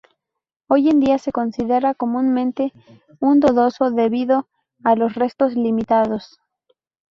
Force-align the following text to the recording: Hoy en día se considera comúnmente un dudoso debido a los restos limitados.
Hoy 0.67 0.89
en 0.89 0.99
día 0.99 1.19
se 1.19 1.31
considera 1.31 1.93
comúnmente 1.93 2.73
un 3.19 3.39
dudoso 3.39 3.91
debido 3.91 4.49
a 4.83 4.95
los 4.95 5.13
restos 5.13 5.53
limitados. 5.55 6.39